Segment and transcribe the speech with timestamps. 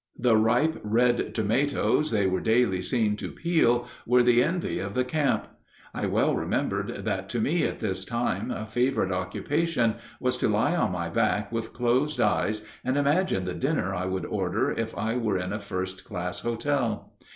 [0.17, 5.03] The ripe red tomatoes they were daily seen to peel were the envy of the
[5.03, 5.45] camp.
[5.93, 10.75] I well remember that to me, at this time, a favorite occupation was to lie
[10.75, 15.17] on my back with closed eyes and imagine the dinner I would order if I
[15.17, 17.13] were in a first class hotel.